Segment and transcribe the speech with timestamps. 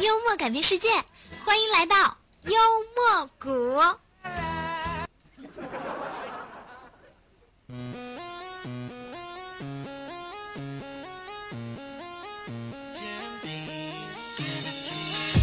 [0.00, 0.88] 幽默改变世界，
[1.44, 2.56] 欢迎来到幽
[2.96, 3.76] 默谷。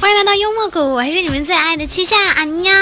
[0.00, 2.74] 欢迎来到幽默谷，我还是你们最爱的七夏阿娘。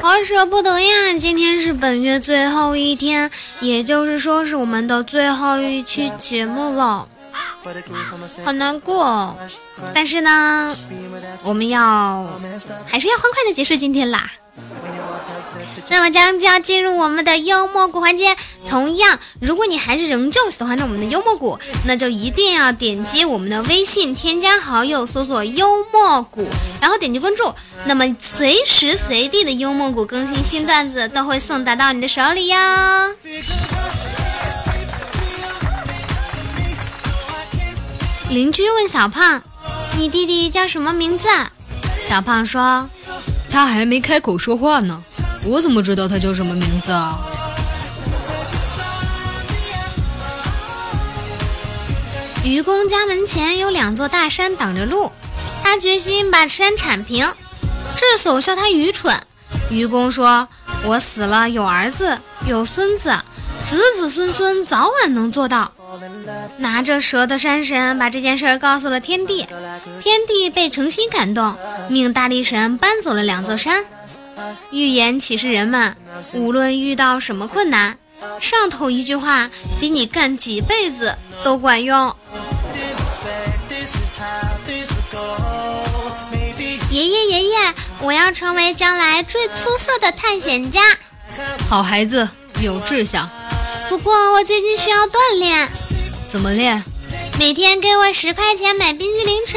[0.00, 3.30] 好舍不得呀，今天是本月最后一天，
[3.60, 7.06] 也就是说是我们的最后一期节目了，
[8.44, 9.36] 好难过。
[9.94, 10.76] 但是呢，
[11.44, 12.40] 我们要
[12.86, 14.30] 还是要欢快的结束今天啦。
[15.88, 18.36] 那么将就要进入我们的幽默谷环节。
[18.68, 26.46] 同样，如果你还是仍旧喜欢着我们的幽默谷，那就一定要点击我们的微信，添加好友，搜索幽默谷，
[26.80, 27.54] 然后点击关注。
[27.86, 32.58] 那么随时随地的幽默谷更新新段子都会送达到你的手里哟。
[38.30, 39.42] 邻居问小胖
[39.96, 41.26] ：“你弟弟叫什么名字？”
[42.06, 42.90] 小胖说
[43.48, 45.02] ：“他还没开口说话呢。”
[45.46, 47.18] 我怎么知道他叫什么名字啊？
[52.44, 55.10] 愚公家门前有两座大山挡着路，
[55.62, 57.26] 他决心把山铲平。
[57.96, 59.18] 智叟笑他愚蠢。
[59.70, 60.48] 愚公说
[60.84, 63.16] ：“我死了有儿子有孙子，
[63.64, 65.72] 子子孙孙早晚能做到。”
[66.58, 69.46] 拿着蛇的山神把这件事儿告诉了天帝，
[70.00, 71.56] 天帝被诚心感动，
[71.88, 73.84] 命大力神搬走了两座山。
[74.70, 75.96] 预言启示人们，
[76.34, 77.98] 无论遇到什么困难，
[78.40, 82.14] 上头一句话比你干几辈子都管用。
[86.90, 90.80] 爷爷爷爷，我要成为将来最出色的探险家。
[91.68, 92.28] 好孩子，
[92.60, 93.28] 有志向。
[93.88, 95.68] 不过我最近需要锻炼。
[96.28, 96.84] 怎么练？
[97.38, 99.56] 每天给我十块钱买冰激凌吃。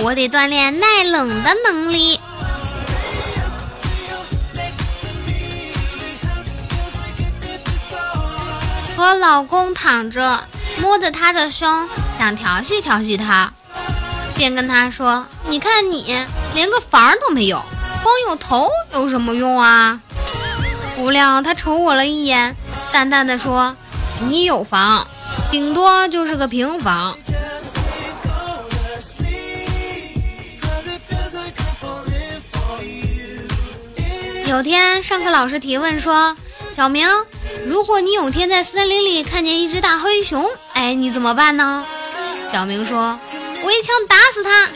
[0.00, 2.18] 我得锻炼耐冷的能力。
[8.96, 10.44] 和老公躺着，
[10.80, 13.52] 摸着他的胸，想调戏调戏他，
[14.34, 17.62] 便跟他说：“你看你连个房都没有，
[18.02, 20.00] 光有头有什么用啊？”
[20.96, 22.56] 不料他瞅我了一眼，
[22.90, 23.76] 淡淡的说
[24.26, 25.06] ：“你有房，
[25.50, 27.16] 顶多就是个平房。”
[34.46, 36.36] 有天上课，老师提问说
[36.72, 37.06] ：“小明。”
[37.66, 41.84] 如果你有天在森林里看见一只大黑熊，哎，你怎么办呢？
[42.46, 43.20] 小明说
[43.62, 44.68] ：“我一枪打死它。”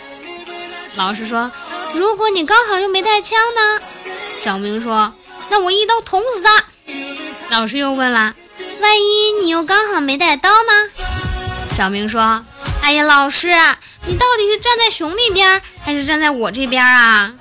[0.97, 1.51] 老师说
[1.95, 3.81] ：“如果你刚好又没带枪呢？”
[4.37, 5.15] 小明说
[5.49, 6.65] ：“那我一刀捅死它。”
[7.49, 8.35] 老师又问了
[8.83, 10.73] ：“万一你又刚好没带刀呢？”
[11.73, 12.45] 小明说
[12.83, 13.49] ：“哎呀，老师，
[14.07, 17.33] 你到底是站在熊那边还是站在我这边啊？”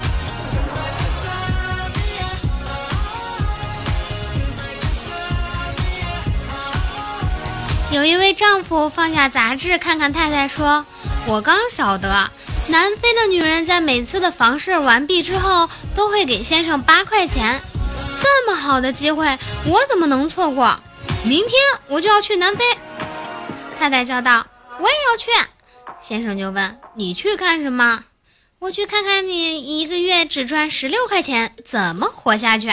[7.90, 10.86] 有一位丈夫放下杂志，看看太太，说
[11.28, 12.32] ：“我刚晓得，
[12.68, 17.62] 南非的女人在每次的房事完毕之后，都会给先生八块钱。
[18.18, 20.80] 这么好的机会，我怎么能错过？
[21.24, 21.52] 明天
[21.88, 22.64] 我就要去南非。”
[23.78, 24.48] 太太叫道
[24.80, 25.30] ：“我也要去。”
[26.02, 28.06] 先生就问：“你去干什么
[28.60, 32.72] ？”“我去看看你一个月只赚十六块钱，怎么活下去。”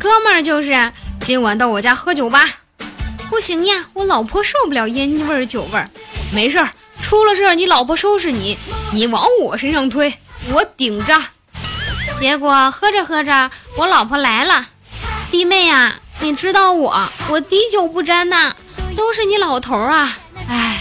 [0.00, 2.48] 哥们儿就是今晚到我家喝酒吧，
[3.28, 5.90] 不行呀，我老婆受不了烟味儿、酒味儿。
[6.32, 8.56] 没事儿，出了事儿你老婆收拾你，
[8.92, 10.14] 你往我身上推，
[10.52, 11.20] 我顶着。
[12.16, 14.66] 结果喝着喝着，我老婆来了，
[15.30, 18.52] 弟妹呀，你知道我，我滴酒不沾呐，
[18.96, 20.16] 都是你老头儿啊，
[20.48, 20.78] 哎，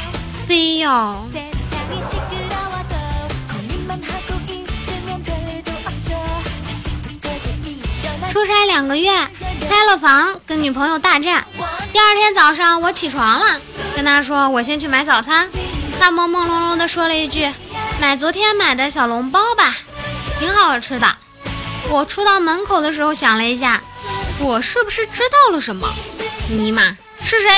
[0.48, 1.24] 非要。
[8.28, 9.12] 出差两个月，
[9.68, 11.46] 开了房，跟女朋友大战。
[11.92, 13.60] 第二天早上我起床了，
[13.96, 15.50] 跟她说我先去买早餐。
[16.00, 17.52] 她朦朦胧胧的说了一句
[18.00, 19.76] ：“买昨天买的小笼包吧，
[20.40, 21.18] 挺好吃的。”
[21.90, 23.82] 我出到门口的时候想了一下，
[24.40, 25.88] 我是不是知道了什么？
[26.50, 27.50] 尼玛，是谁？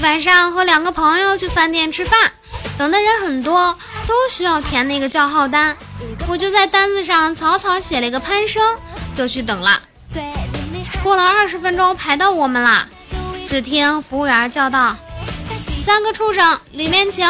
[0.00, 2.32] 晚上和两个朋友去饭店吃饭，
[2.76, 5.76] 等的人很多，都需要填那个叫号单。
[6.28, 8.62] 我就在单子上草草写了一个潘生，
[9.14, 9.80] 就去等了。
[11.02, 12.86] 过了二十分钟，排到我们了。
[13.46, 14.96] 只听服务员叫道
[15.84, 17.28] ：“三个畜生，里面请。”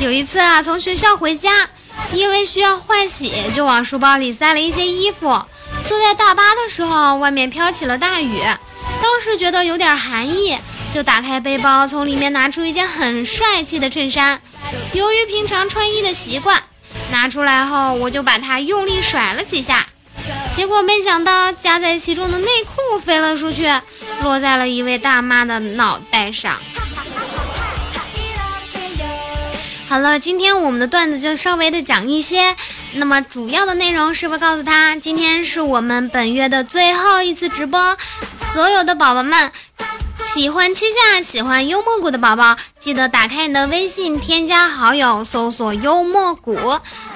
[0.00, 1.70] 有一次啊，从学校回家，
[2.12, 5.42] 因为需要换洗，就往书包里塞了一些衣服。
[5.86, 8.42] 坐在大巴的时候，外面飘起了大雨，
[9.00, 10.58] 当时觉得有点寒意，
[10.92, 14.42] 就打开背包，从里面拿出一件很帅气的衬衫。
[14.92, 16.62] 由于平常穿衣的习惯，
[17.10, 19.86] 拿出来后我就把它用力甩了几下，
[20.52, 23.68] 结果没想到夹在其中的内裤飞了出去，
[24.22, 26.58] 落在了一位大妈的脑袋上。
[29.88, 32.54] 好了，今天我们的段子就稍微的讲一些。
[32.94, 37.96] 那么主要的内容是不告诉他，今天是我们本月的最后一次直播。
[38.52, 39.52] 所有的宝宝们，
[40.24, 46.58] 喜欢七夏、喜欢幽默谷的宝宝，记得打开你的微信，添加好友，搜索幽默谷。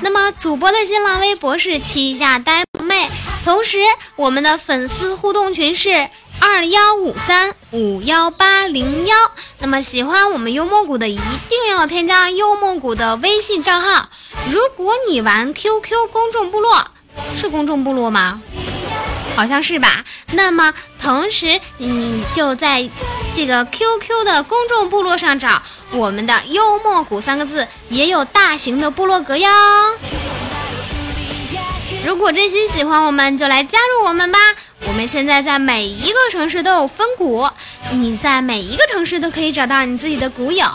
[0.01, 2.65] 那么主播的新浪微博是七夏呆
[2.95, 3.11] 妹，
[3.45, 3.79] 同时
[4.15, 6.09] 我们的粉丝互动群是。
[6.41, 9.17] 二幺五三五幺八零幺，
[9.61, 14.09] 那么喜欢我们幽默谷的一定要添加幽默谷的微信账号。
[14.51, 16.89] 如果你玩 QQ 公众部落，
[17.37, 18.43] 是公众部落吗？
[19.37, 20.05] 好像是吧。
[20.33, 22.91] 那么同时你就在
[23.33, 25.63] 这个 QQ 的公众部落上找
[25.93, 29.49] 我们的幽默谷三个字，也有大型的部落格哟。
[32.05, 34.39] 如果真心喜欢我们，就来加入我们吧。
[34.87, 37.49] 我们现在在每一个城市都有分股，
[37.93, 40.67] 你在每一个城市都可以找到你自己的股友，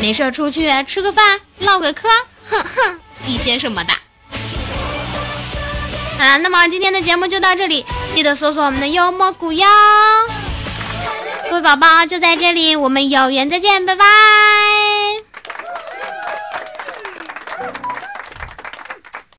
[0.00, 2.08] 没事出去吃个饭、唠个嗑，
[2.48, 3.92] 哼哼，一些什么的。
[6.18, 7.84] 好了，那么今天的节目就到这里，
[8.14, 9.66] 记得搜索我们的幽默股哟。
[11.50, 14.04] 各位宝宝就在这里，我们有缘再见，拜拜。